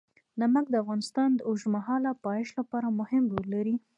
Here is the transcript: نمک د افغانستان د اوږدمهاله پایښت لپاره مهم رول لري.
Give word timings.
نمک 0.39 0.65
د 0.69 0.75
افغانستان 0.83 1.29
د 1.33 1.39
اوږدمهاله 1.47 2.11
پایښت 2.25 2.53
لپاره 2.59 2.95
مهم 2.99 3.23
رول 3.31 3.45
لري. 3.55 3.75